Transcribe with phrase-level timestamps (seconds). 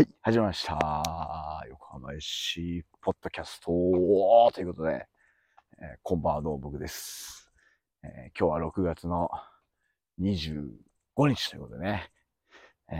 [0.00, 1.62] はい、始まりました。
[1.68, 5.06] 横浜 FC ポッドキャストということで、
[5.78, 7.52] えーこんばんはどうも僕です、
[8.02, 9.28] えー今日は6月の
[10.18, 10.70] 25
[11.28, 12.10] 日ということでね、
[12.90, 12.94] え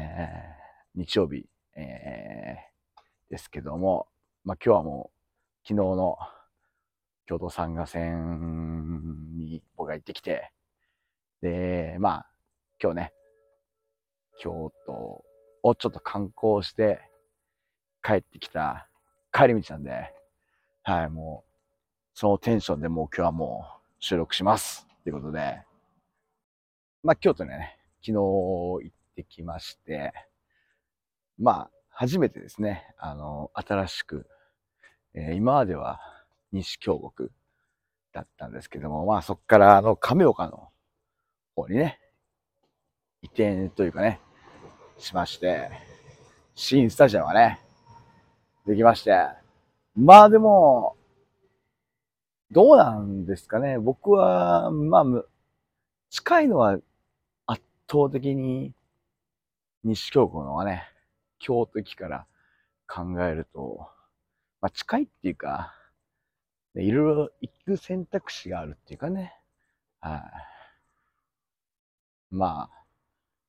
[0.94, 2.56] ー日曜日、え
[3.30, 4.06] ですけども、
[4.44, 6.19] まあ、今日はもう昨日の
[7.24, 10.53] 京都参賀戦に僕が行ってきて、
[11.40, 12.26] で、まあ、
[12.78, 13.12] 今日ね、
[14.38, 15.24] 京都
[15.63, 17.01] をちょっと観光して
[18.02, 18.88] 帰ってきた
[19.32, 20.12] 帰り道なんで、
[20.82, 21.51] はい、もう、
[22.14, 24.87] そのテンションでもう今日はもう収録します。
[25.04, 25.62] ということで、
[27.02, 30.12] まあ京都ね、昨日行ってきまして、
[31.38, 34.27] まあ初めてですね、あの、新しく、
[35.15, 36.01] えー今までは
[36.52, 37.32] 西京極
[38.12, 40.68] だったんですけども、まあそこからあの亀岡の
[41.54, 41.98] 方にね、
[43.23, 44.20] 移転というかね、
[45.00, 45.70] しまして、
[46.54, 47.59] 新スタジアムがね、
[48.66, 49.28] できまして。
[49.96, 50.96] まあでも、
[52.51, 53.78] どうなんですかね。
[53.78, 55.04] 僕は、まあ、
[56.10, 56.78] 近いのは
[57.46, 58.74] 圧倒的に
[59.84, 60.84] 西京区の方がね、
[61.38, 62.26] 京都駅から
[62.87, 63.88] 考えると、
[64.61, 65.75] まあ近いっていうか、
[66.75, 69.34] いろいろ行く選択肢があるっていうかね。
[70.01, 70.23] はい。
[72.31, 72.80] まあ、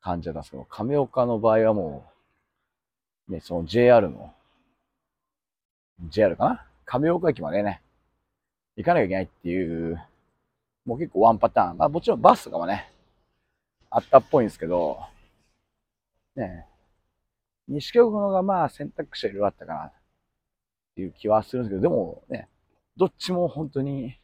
[0.02, 2.05] 感じだったんですけど、亀岡の場合はも
[3.30, 4.33] う、ね、その JR の、
[6.09, 6.66] JR かな？
[6.85, 7.81] 亀岡駅までね、
[8.75, 10.02] 行かなきゃいけないっていう、
[10.85, 11.77] もう結構ワンパターン。
[11.77, 12.91] まあもちろんバスとかもね、
[13.89, 14.99] あったっぽいんですけど、
[16.35, 16.66] ね、
[17.67, 19.94] 西京区の方がまあ選択肢はいろいろあったかなっ
[20.95, 22.49] ていう気はするんですけど、でもね、
[22.97, 24.17] どっちも本当に、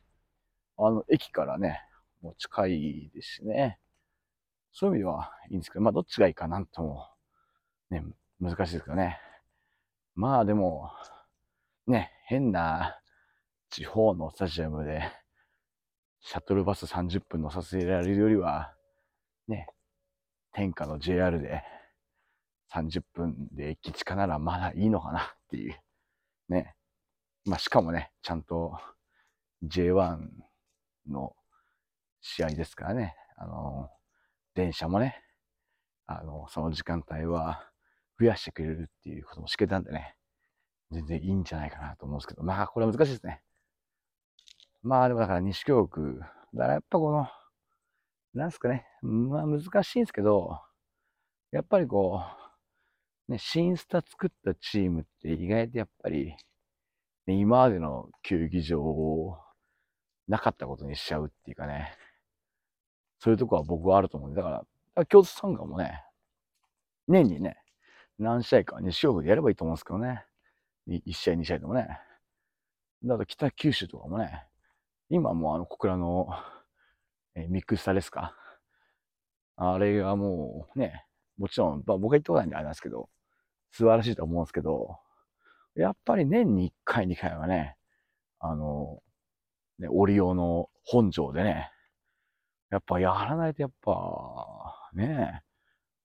[0.77, 1.81] あの、駅からね、
[2.21, 3.79] もう近いですしね。
[4.79, 7.07] そういう意味ではいいんですけど、まあどっちがいいかなんとも、
[7.89, 8.03] ね、
[8.39, 9.17] 難しいですけどね。
[10.13, 10.91] まあでも、
[11.87, 12.99] ね、変な
[13.71, 15.01] 地方のスタジアムで、
[16.21, 18.71] シャトルバス30分乗させられるよりは、
[19.47, 19.65] ね、
[20.51, 21.63] 天下の JR で
[22.71, 25.75] 30分で駅近ならまだいいのかなっていう。
[26.49, 26.75] ね。
[27.45, 28.77] まあしかもね、ちゃんと
[29.63, 30.19] J1
[31.09, 31.35] の
[32.21, 33.15] 試合ですからね。
[33.37, 33.89] あの、
[34.57, 35.21] 電車もね、
[36.07, 37.63] あの、その時間帯は
[38.19, 40.15] 増やしてくれるっていうことも知けたんでね、
[40.89, 43.43] 全然いいんじゃないかなと思うんですけど、まあこれは難しいですね。
[44.81, 46.19] まあでもだから西京区、
[46.55, 47.27] だからやっぱこの、
[48.33, 50.59] なんすかね、まあ難しいんですけど、
[51.51, 52.23] やっぱりこ
[53.27, 56.35] う、ね、新スタ作ったチームって意外とやっぱり、
[57.27, 59.37] ね、今までの球技場を
[60.27, 61.93] なかったことにしちゃうっていうかね、
[63.19, 66.03] そういうとこは僕はあると思うんで、だから、だから京都サンガもね、
[67.07, 67.57] 年にね、
[68.19, 70.25] 何試合か西京区でやればいいと思うんですけどね。
[70.87, 71.87] 1試合、2試合でもね。
[73.03, 74.45] だから北九州とかもね、
[75.09, 76.27] 今もうあの小倉の、
[77.35, 78.35] えーミックスタですか。
[79.55, 81.05] あれがもうね、
[81.37, 83.09] もちろん、まあ、僕が行ったことないんであれなんですけど、
[83.71, 84.97] 素晴らしいと思うんですけど、
[85.75, 87.77] やっぱり年に1回、2回はね、
[88.39, 89.01] あの、
[89.79, 91.71] ね、オリオの本庄でね、
[92.69, 95.43] やっぱやらないとやっぱ、ね、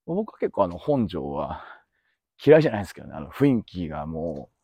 [0.05, 1.63] 僕は結構あの本庄は
[2.43, 4.55] 嫌いじゃないですけどね、あの雰囲気がもう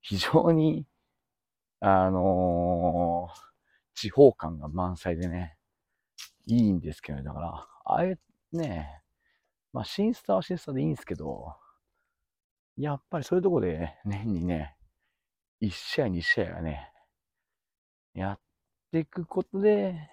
[0.00, 0.86] 非常に、
[1.80, 3.28] あの
[3.94, 5.56] 地方感が満載でね、
[6.46, 7.48] いいんですけどね、だから、
[7.84, 8.18] ああいう
[8.52, 9.00] ね、
[9.72, 11.54] まあ新スターは新スターでいいんですけど、
[12.76, 14.76] やっぱりそういうとこで年にね、
[15.62, 16.92] 1試合、2試合はね、
[18.14, 18.40] やっ
[18.92, 20.10] ていくことで、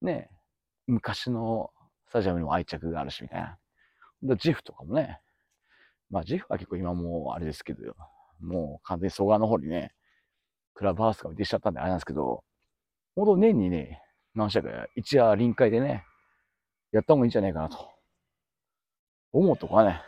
[0.00, 0.30] ね、
[0.92, 1.70] 昔の
[2.08, 3.58] スタジアムにも愛着があるし、みたいな。
[4.22, 5.20] で、ジフとかもね、
[6.10, 7.94] まあジフは結構今もうあれですけど、
[8.40, 9.94] もう完全に蘇我の方にね、
[10.74, 12.44] クラブハウスが移転しちゃったんであれなんですけど、
[13.16, 14.02] ほんと年にね、
[14.34, 16.04] 何試合か一夜臨会でね、
[16.92, 17.90] やった方がいいんじゃないかなと、
[19.32, 20.02] 思うとこはね、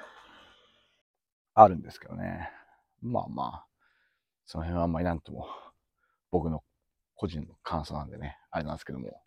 [1.55, 2.51] あるんですけどね。
[3.01, 3.67] まあまあ、
[4.45, 5.49] その辺はあんまりなんとも、
[6.31, 6.63] 僕の
[7.15, 9.24] 個人の感想なんでね、あれなんですけども。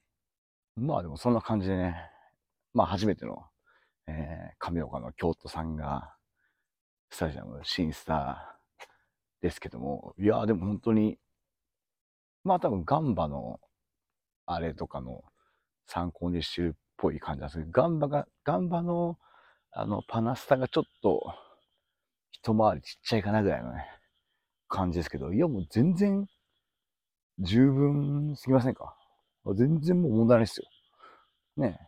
[0.77, 1.95] まあでもそんな感じでね、
[2.73, 3.43] まあ初めての、
[4.07, 6.13] えー、亀岡の京都さんが、
[7.09, 11.17] スタジアム新スターですけども、いやーでも本当に、
[12.43, 13.59] まあ多分ガンバの、
[14.45, 15.23] あれとかの
[15.87, 19.17] 参考にしてるっぽい感じなんですけど、ガンバが、ガンバの、
[19.71, 21.33] あの、パナスタがちょっと、
[22.31, 23.85] 一回りちっちゃいかなぐらいのね、
[24.67, 26.27] 感じですけど、いやもう全然、
[27.39, 28.95] 十分すぎませんか？
[29.55, 30.65] 全然もう問題ないですよ。
[31.57, 31.79] ね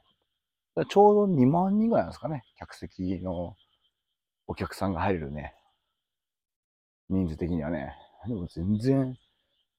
[0.77, 0.85] え。
[0.89, 2.43] ちょうど2万人ぐらいなんですかね。
[2.57, 3.55] 客席の
[4.47, 5.53] お客さんが入れるね、
[7.09, 7.95] 人数的にはね。
[8.27, 9.17] でも全然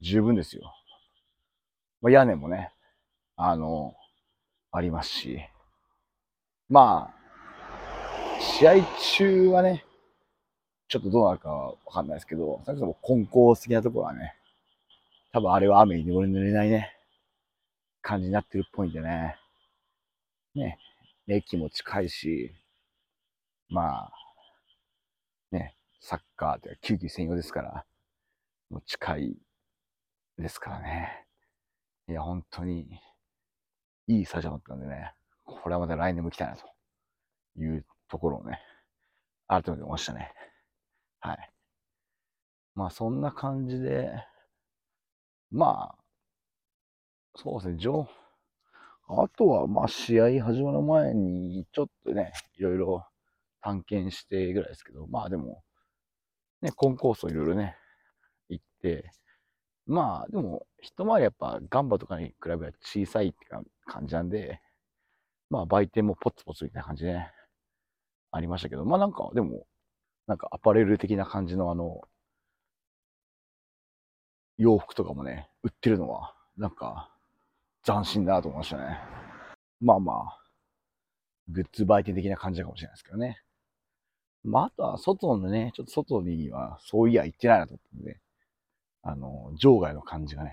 [0.00, 0.72] 十分ですよ。
[2.00, 2.72] まあ、屋根もね、
[3.36, 3.94] あの、
[4.72, 5.40] ありますし。
[6.68, 8.74] まあ、試合
[9.16, 9.84] 中はね、
[10.88, 14.34] ちょっとどうなるかわかんないですけど、それこそコンコース的なところはね、
[15.32, 16.96] 多分あれは雨に濡れないね、
[18.02, 19.36] 感じになってるっぽいんでね。
[20.54, 20.78] ね、
[21.28, 22.54] 駅も近いし、
[23.68, 24.12] まあ、
[25.52, 27.84] ね、サッカーって球技専用ですから、
[28.68, 29.36] もう近い
[30.38, 31.26] ですからね。
[32.08, 32.88] いや、本当に、
[34.08, 35.14] いいスタジアムだったんでね、
[35.44, 36.66] これはまた来年も来たいなと
[37.60, 38.60] いうところをね、
[39.46, 40.32] 改めて思いましたね。
[41.20, 41.50] はい。
[42.74, 44.10] まあ、そんな感じで、
[45.50, 45.99] まあ、
[47.36, 47.76] そうですね、
[49.08, 53.06] あとは、まあ、試合始まる前に、ちょっとね、いろいろ
[53.60, 55.62] 探検してぐらいですけど、まあでも、
[56.62, 57.76] ね、コンコースをいろいろね、
[58.48, 59.10] 行って、
[59.86, 63.46] まあでも、一回りやっぱガンバとかに比べれば小さいって
[63.86, 64.60] 感じなんで、
[65.50, 67.32] まあ売店もポツポツみたいな感じでね、
[68.32, 69.66] ありましたけど、まあなんか、でも、
[70.26, 72.02] なんかアパレル的な感じのあの、
[74.58, 77.10] 洋服とかもね、売ってるのは、なんか、
[77.84, 78.98] 斬新だなと思いましたね。
[79.80, 80.38] まあまあ、
[81.48, 83.40] グッズ売店的な感じかもしれないですけどね。
[84.44, 88.20] まあ、あとは外のね、ちょっと外にはそういや行ってないなと思ったんで、
[89.02, 90.52] あの、場外の感じがね、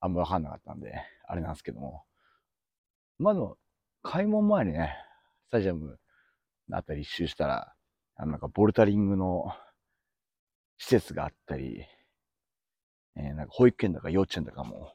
[0.00, 0.92] あんまわかんなかったんで、
[1.26, 2.04] あれなんですけども。
[3.18, 3.56] まあでも、
[4.02, 4.94] 開門前にね、
[5.48, 5.98] スタジアム
[6.68, 7.74] のあたり一周したら、
[8.16, 9.52] あの、なんかボルタリングの
[10.78, 11.84] 施設があったり、
[13.16, 14.92] えー、なんか保育園だか幼稚園だかも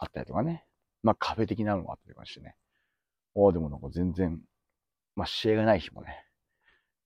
[0.00, 0.64] あったりとかね。
[1.02, 2.56] まあカフェ的なのもあったりとかしてね。
[3.36, 4.40] ああ、でもなんか全然、
[5.14, 6.26] まあ試合がない日もね、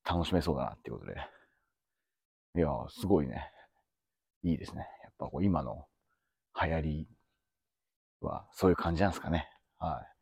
[0.08, 1.16] 楽しめそうだなっていうことで。
[2.56, 3.50] いやー、すごいね。
[4.44, 4.86] いいですね。
[5.02, 5.86] やっぱこう今の
[6.60, 7.08] 流行り
[8.20, 9.48] はそういう感じなんですかね。
[9.78, 10.14] はい。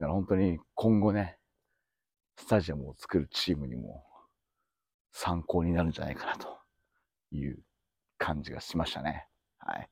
[0.00, 1.38] だから本当に今後ね、
[2.36, 4.04] スタジアムを作るチームにも
[5.12, 6.58] 参考になるんじゃないかなと
[7.30, 7.58] いう
[8.18, 9.28] 感じがしましたね。
[9.58, 9.88] はい。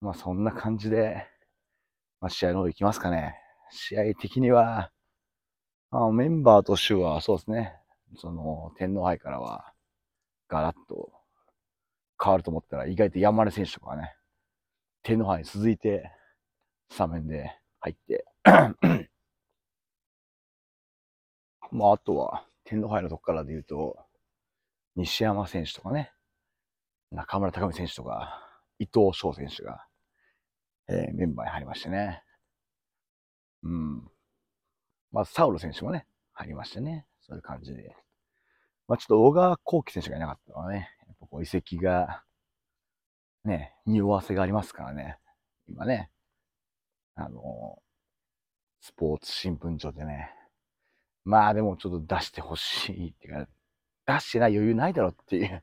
[0.00, 1.26] まあそんな感じで、
[2.20, 3.36] まあ試合の方行きますかね。
[3.70, 4.90] 試合的には、
[5.90, 7.74] あメンバーとしてはそうですね。
[8.16, 9.72] その天皇杯からは
[10.48, 11.12] ガラッと
[12.22, 14.14] 変わると思ったら意外と山根選手とかね、
[15.02, 16.10] 天皇杯に続いて
[16.90, 17.50] スタメンで
[17.80, 18.24] 入って
[21.70, 23.96] まああとは天皇杯のとこからで言うと、
[24.96, 26.12] 西山選手とかね、
[27.10, 28.45] 中村隆美選手とか、
[28.78, 29.86] 伊藤翔選手が、
[30.88, 32.22] えー、メンバーに入りましてね。
[33.62, 34.02] うん。
[35.12, 37.06] まあ、サウロ選手もね、入りましてね。
[37.20, 37.96] そういう感じで。
[38.88, 42.22] まあ、ちょっと小川幸輝選手がいなかったのはね、やっぱこう移籍が、
[43.44, 45.18] ね、匂わせがありますからね。
[45.68, 46.10] 今ね、
[47.14, 47.78] あの、
[48.80, 50.30] スポーツ新聞上でね、
[51.24, 53.48] まあでもちょっと出してほしいっていうか、
[54.18, 55.62] 出してない余裕ないだろっていう。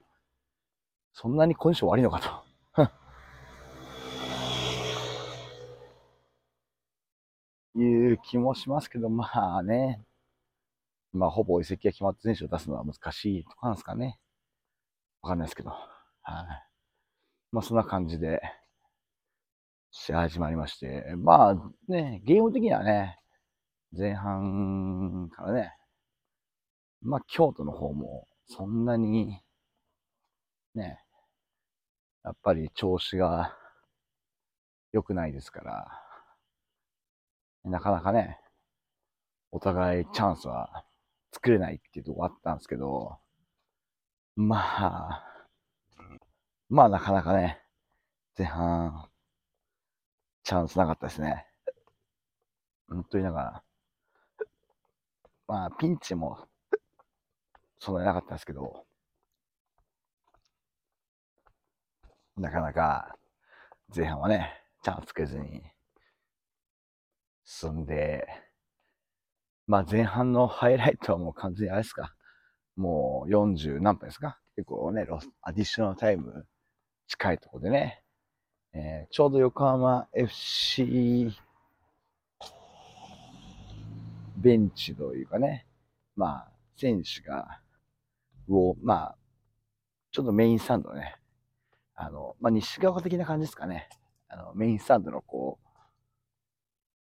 [1.14, 2.53] そんなにコンディション悪いのかと。
[7.76, 10.04] いう気もしますけど、まあね。
[11.14, 14.20] まあ、ほぼ移籍が決まった選手を出すのは難しいとかなんですかね。
[15.22, 15.70] わかんないですけど。
[15.70, 15.88] はい。
[17.52, 18.42] まあ、そんな感じで、
[19.92, 21.56] 試合始まりまして、まあ
[21.88, 23.20] ね、ゲーム的にはね、
[23.96, 25.72] 前半からね、
[27.04, 29.40] まあ、京都の方もそんなに、
[30.74, 31.00] ね、
[32.24, 33.56] やっぱり調子が
[34.94, 35.88] 良くないですから、
[37.64, 38.40] なかなかね、
[39.52, 40.84] お互いチャンスは
[41.32, 43.18] 作れないっていうとこあったんですけど、
[44.36, 45.24] まあ、
[46.70, 47.62] まあなかなかね、
[48.38, 49.08] 前半、
[50.44, 51.46] チャンスなかったですね。
[52.90, 53.64] 本当になんか、
[55.48, 56.48] まあピンチも、
[57.80, 58.86] そんなになかったですけど、
[62.36, 63.16] なかなか
[63.96, 65.64] 前半はね、チャンスつけずに
[67.60, 68.28] 進んで、
[69.68, 72.16] まあ前半のハイライトはもう完全にあれですか。
[72.76, 75.06] もう40何分ですか結構ね、
[75.42, 76.48] アディショナルタイム
[77.08, 78.02] 近いところでね、
[78.74, 81.32] えー、ちょうど横浜 FC
[84.38, 85.68] ベンチというかね、
[86.16, 87.60] まあ選手が、
[88.50, 89.18] を、まあ、
[90.12, 91.16] ちょっとメインスタンドね、
[91.96, 93.88] あの、まあ、西側的な感じですかね。
[94.28, 95.63] あの、メインスタンドのこう、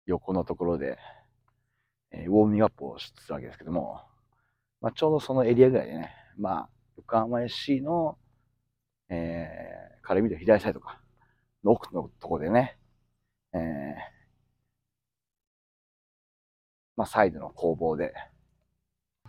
[0.06, 0.98] 横のところで、
[2.12, 4.02] え、ウォーミングアップをするわけですけども、
[4.80, 8.18] まあ、ちょうどそのエリアぐらいでね、まあ、横浜 FC の、
[9.08, 11.00] えー、から見る左サイドか、
[11.62, 12.78] の奥のところでね、
[13.52, 13.60] えー、
[16.96, 18.12] まあ、サイドの攻防で、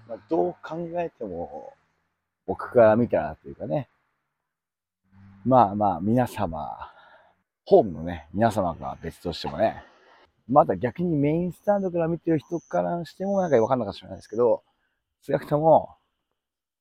[0.08, 1.74] まあ、どう考えても、
[2.48, 3.90] 僕から見たらというかね、
[5.46, 6.78] まあまあ、皆様、
[7.66, 9.84] ホームのね、皆様が別としてもね、
[10.48, 14.64] まだ逆にメインスタンドから見てる人からしてもなんかわかんなかったかもしれないですけど、
[15.22, 15.96] 少なくとも、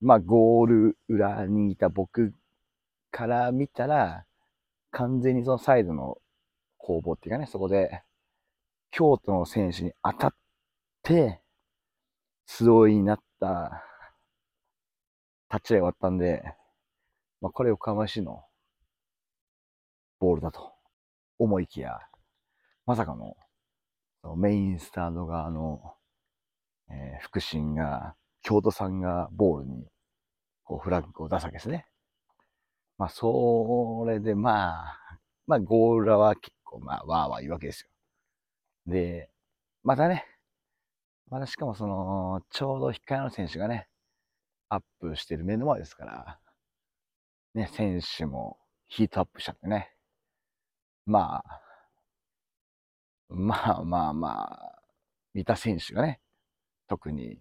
[0.00, 2.32] まあ、ゴール裏にいた僕
[3.10, 4.24] から見たら、
[4.90, 6.18] 完全にそのサイドの
[6.78, 8.02] 攻防っていうかね、そこで、
[8.90, 10.34] 京都の選手に当たっ
[11.02, 11.40] て、
[12.46, 13.84] スローになった
[15.48, 16.42] タッチが終わったんで、
[17.40, 18.44] まあ、これ横浜市の
[20.18, 20.72] ボールだと
[21.38, 21.98] 思いきや、
[22.86, 23.36] まさかの
[24.36, 25.94] メインスタンド側の、
[26.90, 29.86] えー、腹心が、京都さんがボールに
[30.64, 31.86] こうフラッグを出すわけですね。
[32.96, 37.88] まあ、それでまあ、まあ、ゴールラは結構、まあ、わーわー言うわけですよ。
[38.86, 39.30] で、
[39.82, 40.26] またね、
[41.28, 43.88] またしかもその、ちょうど控えの選手がね、
[44.68, 46.38] アップしてる目の前ですから、
[47.54, 49.92] ね、選手もヒートアップしちゃってね。
[51.06, 51.60] まあ、
[53.30, 54.82] まあまあまあ、
[55.34, 56.20] 三田選手がね、
[56.88, 57.38] 特に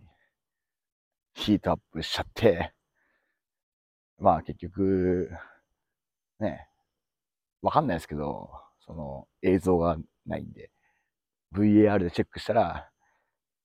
[1.33, 2.73] ヒートアップしちゃって、
[4.19, 5.31] まあ結局、
[6.39, 6.67] ね、
[7.63, 8.51] わかんないですけど、
[8.85, 10.69] その映像がないんで、
[11.53, 12.89] VAR でチェックしたら、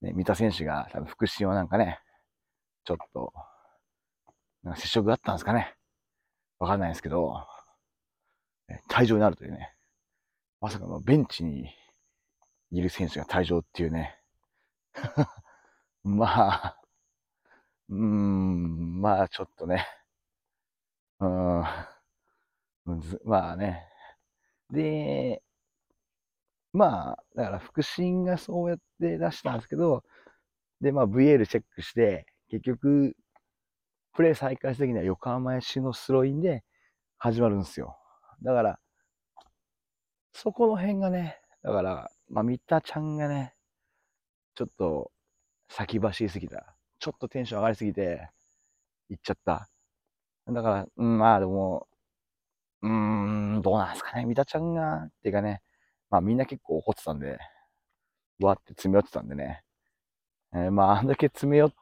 [0.01, 2.01] ね、三田選手が多分腹心はなんかね、
[2.85, 3.35] ちょっと、
[4.63, 5.75] なんか接触があったんですかね。
[6.59, 7.47] わかんないですけど、
[8.89, 9.75] 退場になるというね、
[10.63, 11.69] まさかのベンチに
[12.75, 14.19] いる選手が退場っていうね。
[16.05, 16.81] まあ、
[17.89, 19.87] うーん、まあちょっとね、
[21.21, 21.65] うん、
[23.25, 23.87] まあね。
[24.71, 25.43] で、
[26.73, 30.03] まあ、だから腹心がそうやって出したんですけど、
[30.81, 33.17] で、まあ VL チェックして、結局、
[34.15, 36.65] プレイ再開した時には横浜 FC のスローインで
[37.19, 37.97] 始まるんですよ。
[38.43, 38.79] だから、
[40.35, 43.55] そこの辺がね、だから、まあ、三田ちゃんがね、
[44.57, 45.13] ちょっと
[45.69, 46.75] 先走りすぎた。
[46.99, 48.29] ちょっとテンション上がりすぎて、
[49.09, 49.69] 行っちゃった。
[50.49, 51.87] だから、うん、まあでも、
[52.83, 52.91] うー
[53.59, 54.25] ん、どうなんすかね。
[54.27, 55.63] 三田ちゃんが、っていうかね、
[56.11, 57.39] まあみんな結構怒ってたんで、
[58.41, 59.63] わって詰め寄ってたんでね。
[60.55, 61.73] えー、まああんだけ詰め寄っ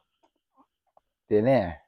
[1.29, 1.81] てね、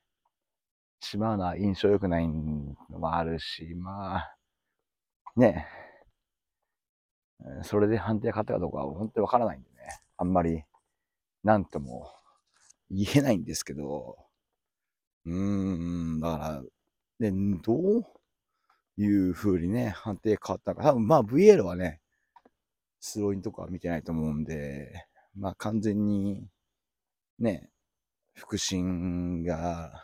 [1.02, 4.38] しまうのは印象良くないのもあるし、まあ、
[5.36, 5.68] ね、
[7.64, 9.76] それで判定が勝ったかどうかは本当にわからないんでね、
[10.18, 10.64] あんまり、
[11.44, 12.12] なんとも
[12.90, 14.18] 言えないんですけど、
[15.26, 16.64] うーん、だから、
[17.20, 18.06] で、どう
[18.98, 20.84] いう風にね、判定変わったか。
[20.84, 22.02] 多分まあ VL はね、
[23.00, 26.48] スローインとかは見てないと思うんで、まあ完全に、
[27.40, 27.70] ね、
[28.36, 30.04] 腹心が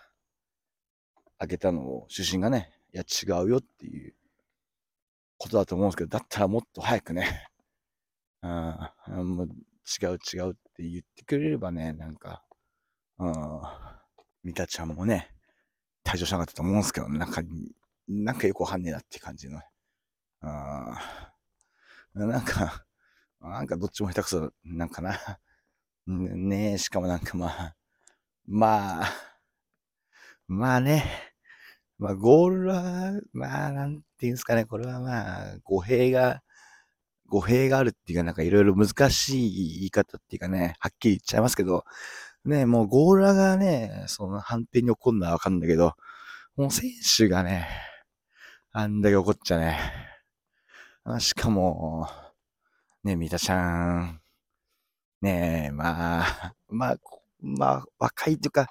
[1.40, 4.14] 開けたのを、主審がね、いや違うよっていう
[5.42, 7.48] ことだと思うんですけど、だったらもっと早くね、
[8.44, 12.44] うん、もう違う違うって言ってくれればね、なんか、
[13.18, 13.62] うん、
[14.44, 15.34] ミタちゃんもね、
[16.04, 17.42] 退場しなかったと思うんですけど、なんか、
[18.08, 19.60] なんかよくわかんねえなって感じの、
[20.44, 22.86] うん、なんか、
[23.40, 25.18] なんかどっちも下手くそなんかな。
[26.06, 27.76] ねえ、しかもなんかまあ、
[28.46, 29.14] まあ、
[30.48, 31.31] まあね、
[32.02, 36.42] まあ、ゴールは、まあ、なんていうんですかね、これはまあ、語弊が、
[37.28, 41.86] 語弊があるっていうか、なんかいろいろ難しい言い方っていうかね、はっきり言っちゃいますけど、
[42.44, 45.94] ね、もうゴールがね、その判定に起こるのはわかるんだけど、
[46.56, 47.68] もう選手がね、
[48.72, 49.78] あんだけ怒っちゃね。
[51.20, 52.10] しかも、
[53.04, 54.22] ね、三田ちゃん、
[55.22, 56.98] ねえ、まあ、まあ、
[57.42, 58.70] まあ、若いというか、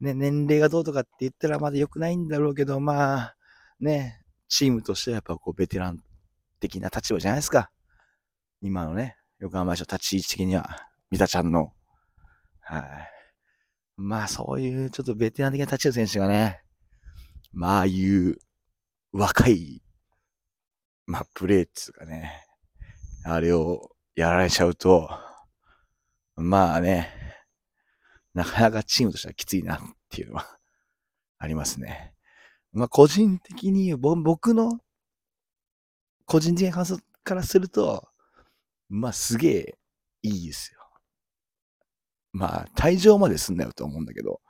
[0.00, 3.36] ね、年齢がどうとかって言ったらまだ良くないんだろうけど、まあ、
[3.80, 5.98] ね、チームとしてはやっぱこうベテラン
[6.60, 7.70] 的な立場じゃないですか。
[8.60, 11.72] 今のね、横浜市の立ち位置的には、三田ちゃんの。
[12.60, 12.82] はい。
[13.96, 16.60] まあそういうちょっとベテラン的な立ち位置選手がね、
[17.52, 18.36] まあああいう
[19.12, 19.82] 若い、
[21.06, 22.44] まあプレーっつうかね、
[23.24, 25.08] あれをやられちゃうと、
[26.36, 27.10] まあね、
[28.36, 30.58] なかなかチームとしてはきついなっていうのは
[31.38, 32.14] ありますね。
[32.72, 34.78] まあ、個人的に、僕の
[36.26, 38.06] 個人的な感想からすると、
[38.90, 39.78] まあ、すげえ
[40.20, 40.80] いいですよ。
[42.32, 44.42] まあ、退場まですんなよと思うんだけど、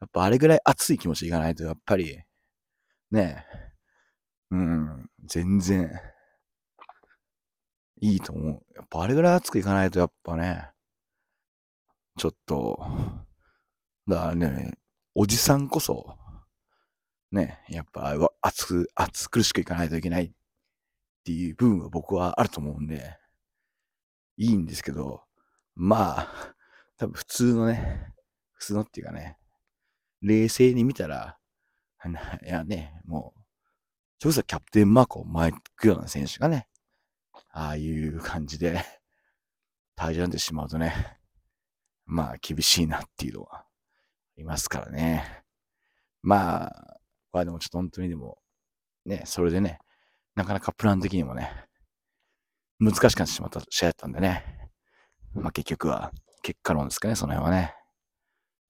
[0.00, 2.22] やっぱあれぐらい熱い気持ちいかないと、やっぱり、
[3.10, 3.72] ねえ、
[4.52, 5.90] うん、全然、
[8.00, 8.62] いいと思う。
[8.76, 10.70] やっぱあれぐらい熱くいかないと、やっぱね、
[12.16, 12.78] ちょっと、
[14.08, 14.78] だからね、
[15.14, 16.16] おじさんこそ、
[17.30, 20.30] ね、やっぱ熱く、熱苦しくいかないといけないっ
[21.24, 23.16] ていう部分は僕はあると思うんで、
[24.36, 25.22] いいんですけど、
[25.74, 26.54] まあ、
[26.98, 28.12] 多分普通のね、
[28.52, 29.38] 普通のっていうかね、
[30.20, 31.38] 冷静に見たら、
[32.44, 33.40] いやね、もう、
[34.18, 36.68] それこそキャプテンマークを巻くような選手がね、
[37.50, 38.84] ああいう感じで、
[39.96, 41.18] 退場になってしまうとね、
[42.04, 43.64] まあ厳しいなっていうのは
[44.36, 45.42] ありますからね。
[46.22, 48.38] まあ、これでもちょっと本当にでも、
[49.04, 49.78] ね、それでね、
[50.34, 51.50] なかなかプラン的にもね、
[52.78, 54.44] 難しくなってしまった試合だったんでね。
[55.34, 56.12] まあ結局は、
[56.42, 57.74] 結果論ですかね、その辺はね。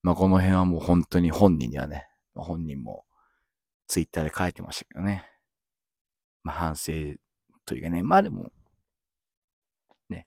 [0.02, 3.04] まあこの辺はもう本当に本人にはね、本人も
[3.87, 5.25] ツイッターで書いてましたけどね。
[6.42, 6.92] まあ反省
[7.64, 8.50] というかね、まあでも、
[10.09, 10.26] ね、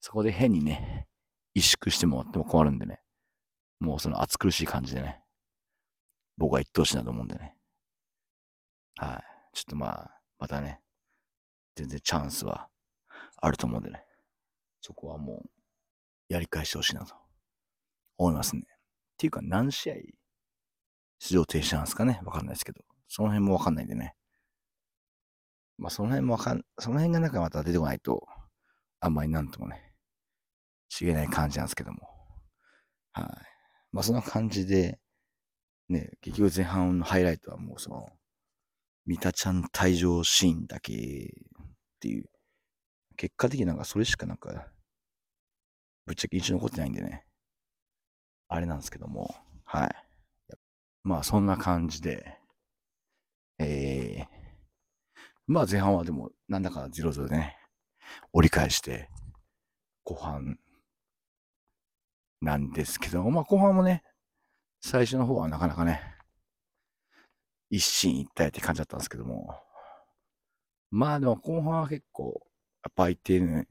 [0.00, 1.08] そこで変にね、
[1.56, 3.00] 萎縮してもらっても困るんでね。
[3.80, 5.22] もうその暑苦しい感じでね、
[6.36, 7.56] 僕は言ってほしいなと思うんでね。
[8.96, 9.56] はい。
[9.56, 10.80] ちょっとまあ、またね、
[11.74, 12.68] 全然チャンスは
[13.36, 14.04] あると思うんでね。
[14.80, 15.50] そこはもう、
[16.28, 17.14] やり返してほしいなと
[18.16, 18.62] 思いますね。
[18.62, 18.64] っ
[19.16, 19.94] ていうか、何試合
[21.20, 22.84] 出場停止なんですかねわかんないですけど。
[23.08, 24.14] その辺もわかんないんでね。
[25.78, 28.26] まあ、その辺もわかん、その辺がなんかまた出てこないと、
[29.00, 29.94] あんまりなんともね、
[30.88, 32.00] しげない感じなんですけども。
[33.12, 33.57] はい。
[33.92, 34.98] まあ、そんな感じで、
[35.88, 38.08] ね、結局前半のハイライトはもうその、
[39.06, 40.96] ミタちゃん退場シーンだけっ
[42.00, 42.28] ていう、
[43.16, 44.68] 結果的になんかそれしかなんか、
[46.06, 47.24] ぶっちゃけ印象残ってないんでね、
[48.48, 49.90] あれなんですけども、はい。
[51.04, 52.38] まあそんな感じで、
[53.58, 54.26] えー、
[55.46, 57.56] まあ前半はでもなんだか0-0でね、
[58.32, 59.08] 折り返して、
[60.04, 60.58] 後半
[62.40, 64.02] なんですけど、まあ後半もね、
[64.80, 66.00] 最初の方はなかなかね、
[67.70, 69.54] 一進一退って感じだったんですけども、
[70.90, 72.40] まあでも後半は結構、
[72.84, 73.64] やっぱ相手に、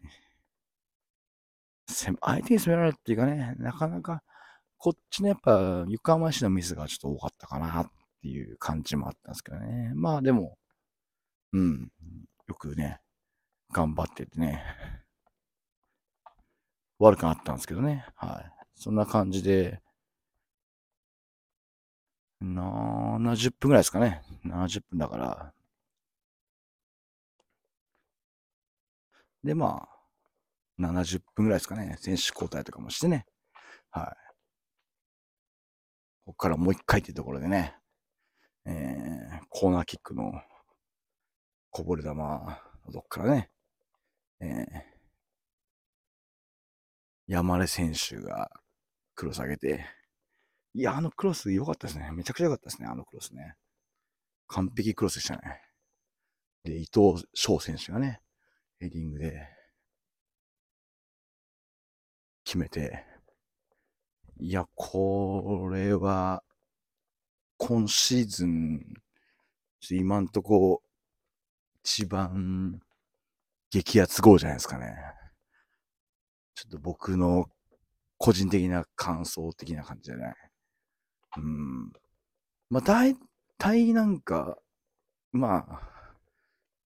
[1.87, 4.21] 相手に攻められるっていうかね、なかなか、
[4.77, 9.91] こっちのやっぱ横浜市のミスがちょっと多かったかなっていう感じもあったんですけどね。
[9.95, 10.57] まあでも、
[11.53, 11.91] うん、
[12.47, 12.99] よくね、
[13.71, 14.63] 頑張っててね、
[16.99, 18.05] 悪くなったんですけどね。
[18.15, 18.56] はい。
[18.77, 19.81] そんな感じで、
[22.41, 24.21] 70分ぐらいですかね。
[24.45, 25.53] 70分だから。
[29.43, 29.87] で、ま
[30.79, 31.97] あ、70分ぐらいですかね。
[31.99, 33.25] 選手交代とかもしてね。
[33.89, 34.27] はい。
[36.25, 37.75] ここからもう一回っていうところでね、
[38.65, 40.31] えー、コーナーキックの
[41.71, 42.45] こぼれ球の
[42.91, 43.49] どっからね、
[44.41, 44.55] えー、
[47.27, 48.51] 山根選手が
[49.17, 49.83] クロス上げて、
[50.75, 52.11] いや、あのクロス良かったですね。
[52.13, 53.55] めちゃくちゃ良かったですね、あのクロスね。
[54.47, 55.61] 完璧クロスでしたね。
[56.63, 58.21] で、伊藤翔選手がね、
[58.79, 59.49] ヘディングで
[62.45, 63.05] 決めて、
[64.39, 66.43] いや、これは、
[67.57, 68.93] 今シーズン、
[69.89, 70.83] 今んとこ、
[71.83, 72.79] 一番
[73.71, 74.93] 激アツゴーじゃないですかね。
[76.53, 77.49] ちょっと僕の
[78.17, 80.35] 個人的な感想的な感じじゃない。
[81.37, 81.91] うん。
[82.69, 83.15] まあ、大
[83.57, 84.57] 体なんか、
[85.31, 85.81] まあ、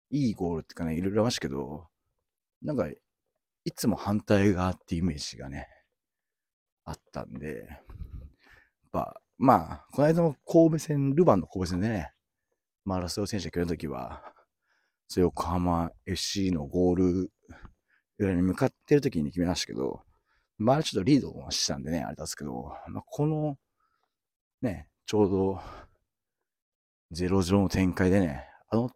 [0.10, 1.88] いいゴールってかね、いろいろありましたけど、
[2.62, 2.88] なんか、
[3.64, 5.68] いつも反対側ってイメージがね、
[6.84, 7.80] あったんで、やっ
[8.92, 12.12] ぱ、まあ、この間の神戸戦、ルヴァンの神戸戦でね、
[12.84, 14.22] まあ、ラスト選手が来るときは、
[15.16, 17.32] 横浜 FC のゴール
[18.18, 20.04] ぐらいに向かってるときに決めましたけど、
[20.62, 23.58] まあ、ちょっとリードはしたんでね、あれですけど、まあ、この、
[24.62, 25.62] ね、ちょうど、
[27.14, 28.92] 0-0の展開でね、あの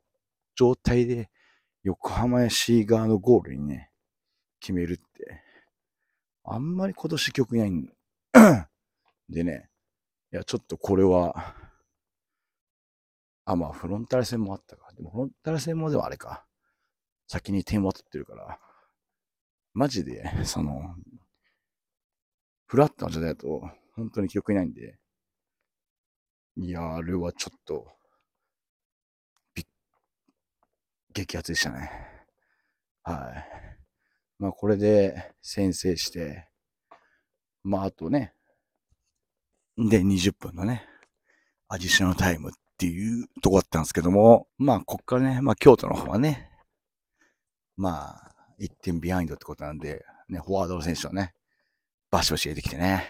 [0.56, 1.30] 状態で
[1.84, 3.89] 横浜 FC 側のゴールにね、
[4.60, 5.41] 決めるって、
[6.43, 7.89] あんまり今年曲ないん
[9.30, 9.69] でね、
[10.32, 11.56] いや、ちょっとこれは、
[13.45, 14.91] あ、まあ、フロンターレ戦もあったか。
[14.93, 16.45] でも、フロンターレ戦もでもあれか。
[17.28, 18.60] 先に点は取ってるから、
[19.73, 20.95] マジで、その、
[22.75, 24.97] フラットな状態だと、本当に記憶にないんで、
[26.57, 27.88] いや、あれはちょっと、
[31.13, 31.89] 激アツでしたね。
[33.03, 33.45] はい。
[34.39, 36.49] まあ、これで先制して、
[37.63, 38.33] まあ、あとね、
[39.77, 40.85] で、20分のね、
[41.69, 46.51] アディショナルタイムっていうとこだったんですけども、まあ、こっからね、まあ、京都の方はね、
[47.77, 51.33] まあ、1点ビハインドってことなんで、ね、フォワードの選手をね、
[52.15, 53.04] バシバシ入れてきてね、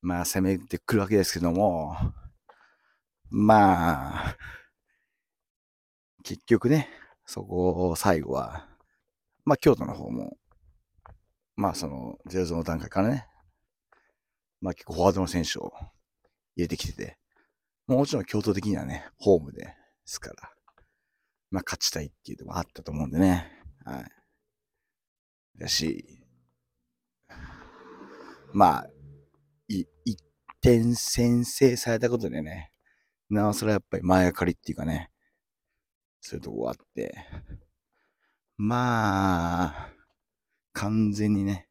[0.00, 1.96] まあ、攻めてくるわけですけども、
[3.30, 4.36] まあ、
[6.24, 6.88] 結局ね、
[7.24, 8.66] そこを、最後は、
[9.44, 10.36] まあ、京都の方も、
[11.54, 13.28] まあ、その、ゼロ0の段階からね、
[14.60, 15.72] まあ、結構フォワードの選手を
[16.56, 17.16] 入れてきてて、
[17.86, 19.72] もちろん京都的にはね、ホームで
[20.04, 20.50] すから、
[21.52, 23.52] まあ、勝ちたいっていうのもあったと思うんでね、
[23.84, 24.04] はい。
[25.60, 26.21] だし、
[28.52, 28.86] まあ、
[29.68, 30.18] い、一
[30.60, 32.70] 点先制されたことでね、
[33.30, 35.10] なおそらやっぱり前がかりっていうかね、
[36.20, 37.14] そういうとこがあって、
[38.58, 39.92] まあ、
[40.72, 41.68] 完全にね、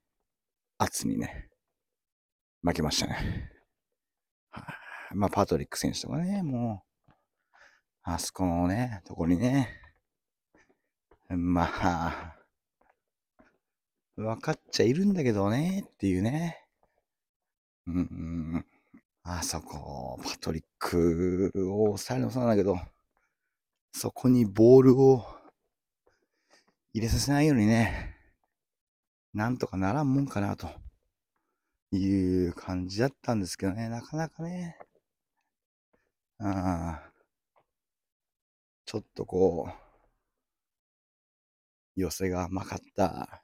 [0.78, 1.50] 圧にね、
[2.64, 3.52] 負けましたね。
[4.50, 4.66] は、
[5.14, 7.12] まあ、パトリック選手とかね、もう、
[8.04, 9.70] あそこのね、とこにね、
[11.30, 12.36] まあ、
[14.18, 16.61] 分かっちゃいるんだけどね、っていうね。
[17.94, 18.66] うん、
[19.24, 22.78] あそこ、パトリックを抑えるのそうなんだけど、
[23.94, 25.26] そこにボールを
[26.94, 28.16] 入れさせないようにね、
[29.34, 30.70] なんとかならんもんかな、と。
[31.94, 34.78] いう感じだったんですけどね、なかなかね、
[36.40, 37.12] あ。
[38.86, 39.70] ちょっとこ
[41.96, 43.44] う、寄せが甘かった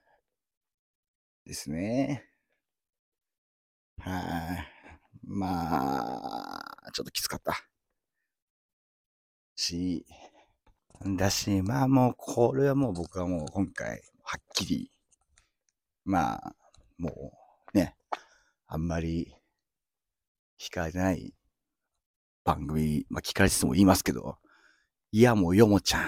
[1.45, 2.26] ですね。
[3.99, 4.19] は
[4.55, 4.67] い。
[5.23, 6.57] ま
[6.87, 7.67] あ、ちょっときつかった。
[9.55, 10.05] し、
[11.05, 14.91] だし、まあもう、これはもう僕はもう今回、はっきり、
[16.05, 16.55] まあ、
[16.97, 17.33] も
[17.73, 17.95] うね、
[18.67, 19.35] あんまり、
[20.59, 21.33] 聞かれてない
[22.43, 24.37] 番組、まあ聞かれてても言いますけど、
[25.11, 26.03] いやもうよもちゃん、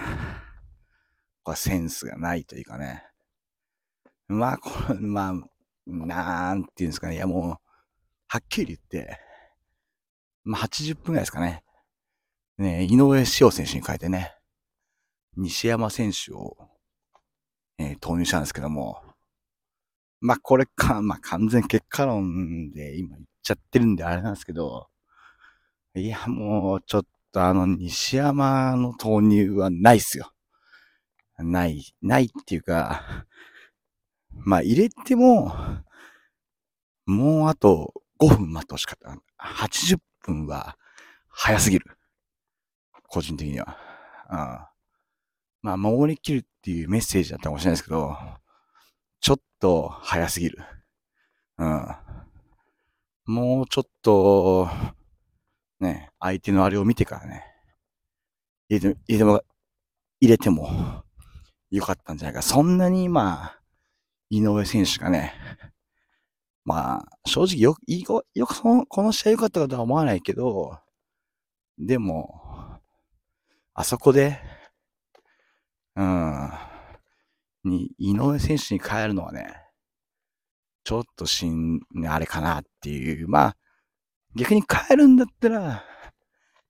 [1.43, 3.04] これセンスがないというかね、
[4.28, 5.34] まあ、これ、まあ、
[5.88, 7.68] なんていうんですかね、いやもう、
[8.32, 9.20] はっきり言って、
[10.44, 11.63] まあ80分ぐらいですかね、
[12.60, 14.36] ね、井上翔選手に変えてね、
[15.36, 16.56] 西山選手を、
[17.80, 19.02] えー、投入したんですけども、
[20.22, 24.89] まあこれか、まあ完全結果論で今言っちゃってるんであれなんですけど、
[25.96, 30.32] いやもうちょっとあの西山の投入はないっすよ。
[31.39, 33.26] ない、ないっていうか、
[34.30, 35.52] まあ入れても、
[37.08, 39.17] もうあと5分待ってほしかった。
[39.43, 40.77] 80分は
[41.29, 41.86] 早すぎる。
[43.08, 43.77] 個人的には。
[44.29, 44.38] うん。
[45.62, 48.15] まあ、守りきるっていうメッセージだったかもしれないですけど、
[49.21, 50.60] ちょっと早すぎる。
[51.58, 51.95] うん。
[53.25, 54.69] もうちょっと、
[55.79, 57.43] ね、相手のあれを見てからね、
[58.69, 59.43] 入れて、入れても、
[60.21, 61.03] 入れても
[61.71, 62.41] よかったんじゃないか。
[62.41, 63.55] そんなに今、
[64.29, 65.34] 井上選手がね、
[66.69, 70.77] まあ、正直よ、よよくこのこの試合良かったかとは思わないけど、
[71.79, 72.79] でも、
[73.73, 74.39] あそこで、
[75.95, 76.51] うん。
[77.63, 79.51] に、井上選手に変えるのはね、
[80.84, 83.27] ちょっとしん、あれかなっていう。
[83.27, 83.58] まあ、
[84.36, 85.84] 逆に変えるんだったら、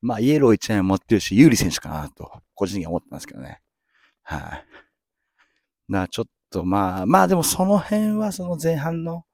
[0.02, 3.60] まあ、イエロー1枚持ってるし、有利選手かなと、個人的には思ったんですけどね。
[4.24, 4.64] はい、あ、だか
[5.90, 9.26] らちょっとまあ、まあでもその辺はその前半の、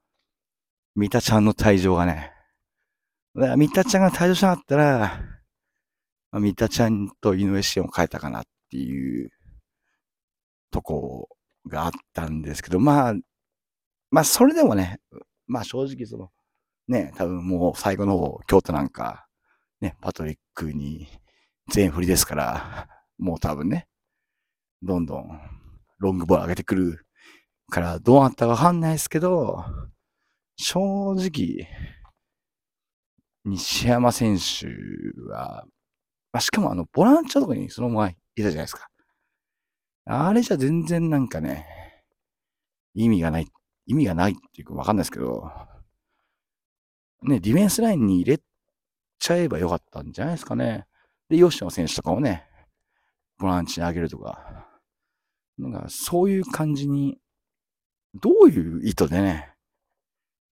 [0.96, 2.32] 三田ちゃんの退場がね、
[3.34, 4.98] だから三田ちゃんが退場しなかったら、
[6.32, 9.30] まあ、三田ちゃんと井上志を変えたかなっていう
[10.70, 11.28] とこ
[11.68, 13.14] があったんですけど、まあ、
[14.10, 14.98] まあ、それでもね、
[15.46, 16.30] まあ正直その、
[16.88, 19.26] ね、多分もう最後の方、京都なんか、
[19.82, 21.08] ね、パトリックに
[21.68, 23.86] 全振りですから、もう多分ね、
[24.82, 25.40] どんどん
[25.98, 27.04] ロングボール上げてくる
[27.68, 29.62] から、どうなったかわかんないですけど、
[30.56, 31.68] 正直、
[33.44, 34.66] 西山選手
[35.30, 35.64] は、
[36.32, 38.88] まあ、しかもあの、ボランチャとかにそのままいたじゃないですか。
[40.06, 41.66] あれじゃ全然なんかね、
[42.94, 43.48] 意味がない、
[43.86, 45.50] 意味がないっていうかわかんないですけど、
[47.22, 48.40] ね、ディフェンスラインに入れ
[49.18, 50.86] ちゃえばよかったんじゃないですかね。
[51.28, 52.46] で、吉野選手とかをね、
[53.38, 54.68] ボランチに上げるとか、
[55.58, 57.18] なんかそういう感じに、
[58.14, 59.55] どういう意図でね、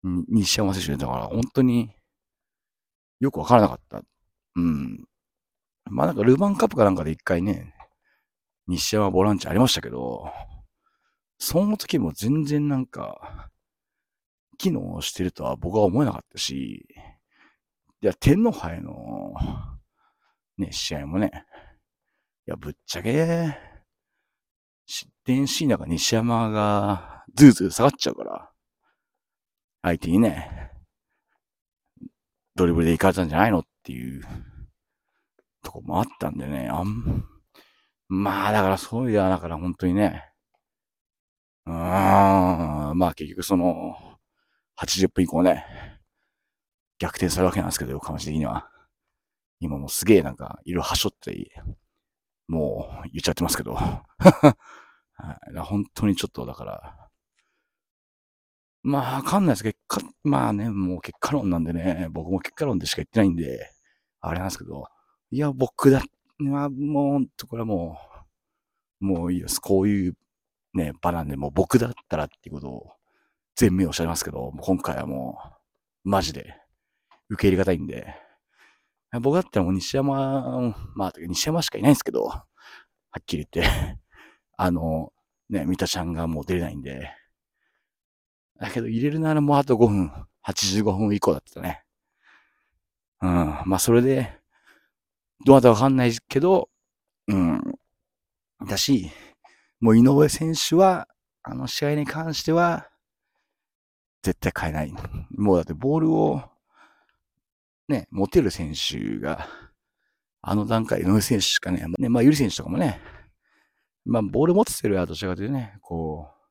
[0.03, 1.95] 西山選手だから、本当に
[3.19, 4.01] よくわからなかった。
[4.55, 5.05] うん。
[5.85, 7.73] まあなんかルヴァンカップかなんかで一回ね、
[8.67, 10.25] 西山ボランチありましたけど、
[11.37, 13.49] その時も全然なんか、
[14.57, 16.85] 機能してるとは僕は思えなかったし、
[18.01, 19.33] いや、天皇杯の、
[20.57, 21.31] ね、試合もね、
[22.47, 23.57] いや、ぶっちゃけ、
[24.85, 28.52] 失点シーンなんか西山がズーズー下がっちゃうから、
[29.83, 30.71] 相手にね、
[32.55, 34.23] ドリブルで行かれたんじゃないのっていう。
[35.63, 37.25] とこもあったんでね、あん、
[38.07, 40.25] まあだからそういう意味では、だから本当にね、
[41.65, 41.75] うーん、
[42.97, 43.95] まあ結局その、
[44.77, 45.65] 80分以降ね、
[46.99, 48.69] 逆転するわけなんですけど、横浜市的には。
[49.59, 51.51] 今もすげえなんか、いろいろはしょって
[52.49, 53.75] もう言っちゃってますけど。
[55.63, 57.02] 本当にちょっとだから、
[58.83, 59.63] まあわかんないです。
[59.63, 63.71] 結果、まあね、もう結果論なんでね、僕も結果論でしか言ってないんで、
[64.19, 64.85] あれなんですけど、
[65.31, 66.03] いや、僕だ、
[66.37, 67.97] まあ、もうとこれはも
[69.01, 69.59] う、もういいです。
[69.59, 70.17] こういう
[70.73, 72.91] ね、場なんで、もう僕だったらっていうことを
[73.55, 75.37] 全面おっしゃいますけど、もう今回はも
[76.05, 76.55] う、マジで、
[77.29, 78.15] 受け入れがたいんで、
[79.21, 82.45] 僕だったらもう西山、まあ、西山しかいないんですけど、は
[83.19, 83.97] っきり言って、
[84.57, 85.13] あの、
[85.49, 87.11] ね、三田ちゃんがもう出れないんで、
[88.59, 90.11] だけど入れるならもうあと5分、
[90.45, 91.83] 85分以降だったね。
[93.21, 93.29] うん、
[93.65, 94.37] まあそれで、
[95.45, 96.69] どうなったかわかんないけど、
[97.27, 97.61] うん、
[98.65, 99.11] だし、
[99.79, 101.07] もう井上選手は、
[101.43, 102.89] あの試合に関しては、
[104.21, 104.93] 絶対変えない。
[105.31, 106.41] もうだってボールを、
[107.89, 109.47] ね、持てる選手が、
[110.41, 113.01] あの段階、井上選手しかね、ねまあ、ゆり選手とかもね、
[114.05, 116.42] まあ、ボール持ってるやどちらかというね、こう、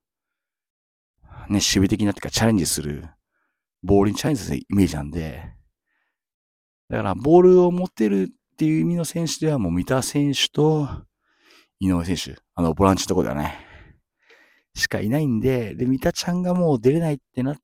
[1.48, 3.09] ね、守備的なっていうか、チャレンジする、
[3.83, 5.55] ボールにチャレンジするイメージなんで、
[6.88, 10.88] だから、ボールを持てるっていう意味の選手では、もう三田選手と、
[11.81, 13.59] 井上選手、あの、ボランチのとこではね、
[14.74, 17.57] しかいないんで、で、三田ちゃんがもう出れないってなっ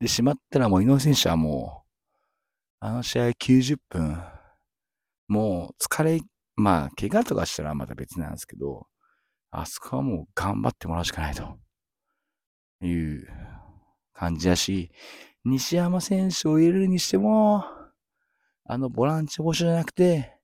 [0.00, 1.90] てしまったら、もう井上選手はもう、
[2.80, 4.22] あの試合90分、
[5.28, 6.20] もう疲れ、
[6.56, 8.86] まあ、怪我とかしたらまた別なんですけど、
[9.50, 11.58] あそこはもう頑張ってもらうしかないと。
[12.86, 13.28] いう
[14.12, 14.90] 感じだし、
[15.44, 17.64] 西山選手を入れるにしても、
[18.64, 20.36] あのボランチ募集じゃなくて、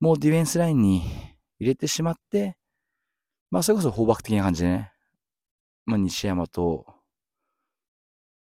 [0.00, 1.02] もうディフェンスラインに
[1.58, 2.56] 入れてしまって、
[3.50, 4.92] まあそれこそ放爆的な感じでね、
[5.84, 6.86] まあ西山と、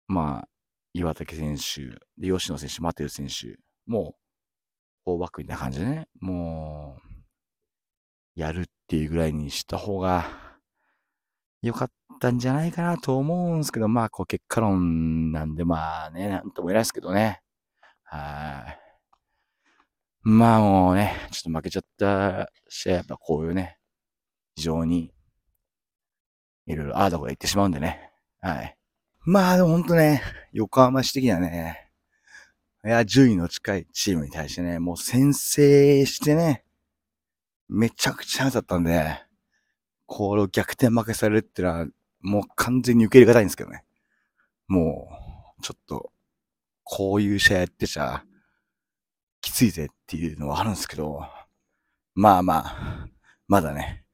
[0.07, 0.49] まあ
[0.93, 4.15] 岩竹選手、で、吉野選手、マテウ選手、も
[5.05, 6.97] う、4バックみたいな感じでね、も
[8.35, 10.46] う、やるっていうぐらいにした方が、
[11.61, 17.41] 良かったんじゃないかなと思うんですけど、まあ、こう、結果論なんで、まあね、なんとも言えないですけどね。
[18.03, 18.87] はい。
[20.29, 23.77] まあもうね、ちょっと負けちゃった試合、やっぱこういうね、
[24.55, 25.13] 非常に、
[26.65, 28.11] いろいろああだこ言ってしまうんでね。
[28.41, 28.77] はい。
[29.21, 31.91] まあでもほんとね、横浜市的にはね、
[32.83, 36.65] いや、順位の近いチームに対してね、もう先制してね、
[37.69, 39.26] めちゃくちゃだったんで、
[40.07, 41.85] これを逆転負けされるってのは、
[42.21, 43.83] もう完全に受け入れがたいんですけどね。
[44.67, 45.09] も
[45.59, 46.11] う、ちょっと、
[46.83, 48.23] こういう試合やってちゃ、
[49.41, 51.21] きついぜっていうのはあるんですけど、
[52.15, 53.07] まあまあ、
[53.47, 54.05] まだね、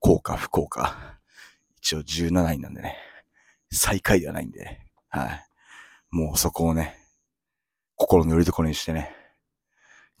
[0.00, 1.18] 効果不効果、
[1.78, 2.96] 一応17位なんでね。
[3.70, 5.46] 最下位ではないんで、はい。
[6.10, 6.96] もうそこをね、
[7.94, 9.14] 心の拠り所にしてね、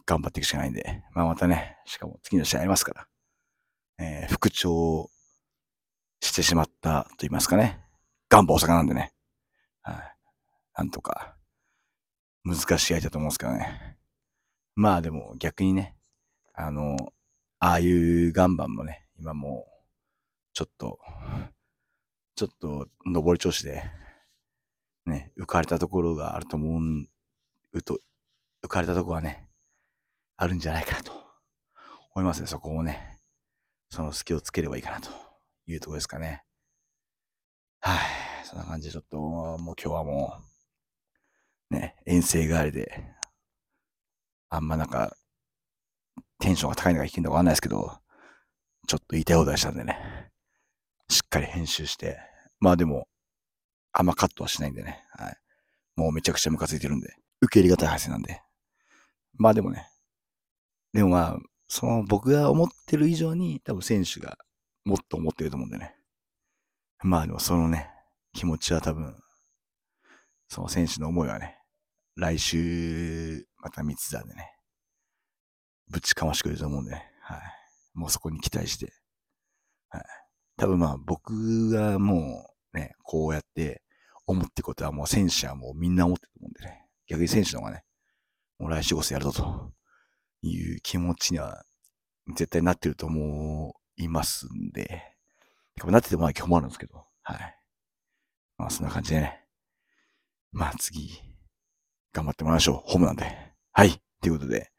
[0.06, 3.06] 頑張っていくしかないんで、まあまたね、しかも次の試合ありますから、
[3.98, 5.10] えー、復調
[6.20, 7.80] してしまったと言いますかね、
[8.28, 9.12] ガンバ大阪なんでね、
[9.82, 10.16] はい。
[10.76, 11.36] なんとか、
[12.44, 13.96] 難しい相手だと思うんですけどね。
[14.74, 15.96] まあでも逆にね、
[16.54, 16.96] あの、
[17.58, 19.72] ああいうガンバンもね、今もう、
[20.52, 20.98] ちょっと、
[22.34, 23.82] ちょっと上り調子で、
[25.06, 26.80] ね、浮かれたところがあると思
[27.72, 27.98] う、と、
[28.62, 29.48] 浮かれたところはね、
[30.36, 31.12] あるんじゃないかなと
[32.14, 32.46] 思いますね。
[32.46, 33.18] そこをね、
[33.90, 35.10] その隙をつければいいかなと
[35.66, 36.44] いうとこですかね。
[37.80, 37.98] はい。
[38.44, 40.38] そんな感じでちょっと、もう今日はも
[41.70, 43.04] う、ね、遠征帰りで、
[44.48, 45.16] あんまなんか、
[46.38, 47.98] テンションが高いのか低いのかわかんないですけど、
[48.86, 50.30] ちょっと言いたい放題したんでね。
[51.08, 52.18] しっかり編集して、
[52.60, 53.08] まあでも、
[53.92, 55.04] あんまカットはしないんでね。
[55.10, 55.36] はい。
[55.96, 58.42] もうめちゃくちゃムカついてるんで、受け入れがたい配信なんで。
[59.34, 59.88] まあでもね。
[60.92, 64.38] でもまあ、その僕が思ってる以上に多分選手が
[64.86, 65.96] もっと思ってると思うんでね。
[67.02, 67.90] まあでもそのね、
[68.32, 69.20] 気持ちは多分、
[70.46, 71.58] その選手の思いはね、
[72.14, 74.52] 来週、また三つ座でね、
[75.88, 77.10] ぶちかましてくれると思うんでね。
[77.20, 77.40] はい。
[77.94, 78.92] もうそこに期待して、
[79.88, 80.04] はい。
[80.56, 83.82] 多分まあ僕がもうね、こうやって
[84.24, 86.86] 思ってことはもう選手はもうみんな思ってると思うんでね。
[87.08, 87.84] 逆に選手の方がね、
[88.60, 89.72] もう来週こそやるぞと
[90.42, 91.64] いう気持ちには
[92.36, 95.02] 絶対なってると思ういますんで、
[95.84, 97.58] なっててもない今日もあるんですけど、はい。
[98.58, 99.44] まあそんな感じでね。
[100.52, 101.10] まあ次、
[102.12, 102.90] 頑張ってもらいましょう。
[102.90, 103.26] ホームなんで。
[103.72, 104.00] はい。
[104.22, 104.70] ということで、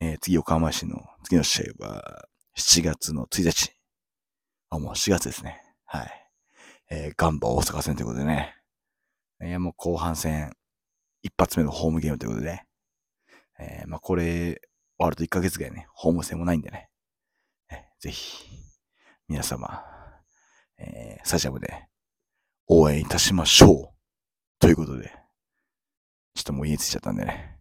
[0.00, 3.72] えー、次、横浜市の次の試合は、7月の1日。
[4.70, 5.60] あ、もう4月ですね。
[5.84, 6.30] はい。
[6.90, 8.54] えー、ガンバ大阪戦ということでね。
[9.42, 10.52] いや、もう後半戦、
[11.22, 12.66] 一発目のホームゲームということで、ね、
[13.58, 14.60] えー、まあこれ、
[14.96, 16.88] 終わると1ヶ月ぐらいね、ホーム戦もないんでね。
[18.04, 18.44] ぜひ、
[19.28, 19.82] 皆様、
[20.76, 21.88] えー、スタジアムで
[22.66, 23.94] 応援いたしましょう。
[24.58, 25.08] ということで、
[26.34, 27.60] ちょっともう家着いちゃったんでね。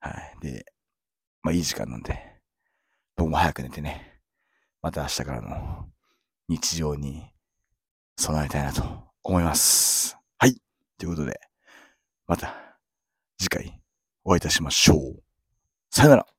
[0.00, 0.36] はい。
[0.40, 0.66] で、
[1.44, 2.18] まあいい時間なんで、
[3.14, 4.18] 僕も早く寝てね、
[4.82, 5.88] また明日からの
[6.48, 7.30] 日常に
[8.16, 8.82] 備えたいなと
[9.22, 10.18] 思います。
[10.38, 10.60] はい。
[10.98, 11.38] ということで、
[12.26, 12.56] また
[13.38, 13.80] 次回
[14.24, 15.22] お会いいたしましょう。
[15.92, 16.35] さよなら。